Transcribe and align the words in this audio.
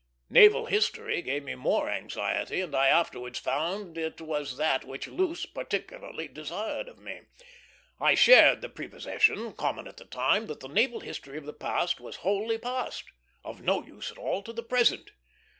Naval 0.31 0.65
history 0.65 1.21
gave 1.21 1.43
me 1.43 1.53
more 1.53 1.87
anxiety, 1.87 2.59
and 2.59 2.73
I 2.75 2.87
afterwards 2.87 3.37
found 3.37 3.99
it 3.99 4.19
was 4.19 4.57
that 4.57 4.83
which 4.83 5.05
Luce 5.07 5.45
particularly 5.45 6.27
desired 6.27 6.87
of 6.87 6.97
me. 6.97 7.21
I 7.99 8.15
shared 8.15 8.61
the 8.61 8.69
prepossession, 8.69 9.53
common 9.53 9.85
at 9.87 9.97
that 9.97 10.09
time, 10.09 10.47
that 10.47 10.59
the 10.61 10.67
naval 10.69 11.01
history 11.01 11.37
of 11.37 11.45
the 11.45 11.53
past 11.53 11.99
was 12.01 12.15
wholly 12.25 12.57
past; 12.57 13.03
of 13.43 13.61
no 13.61 13.85
use 13.85 14.09
at 14.09 14.17
all 14.17 14.41
to 14.41 14.51
the 14.51 14.63
present. 14.63 15.11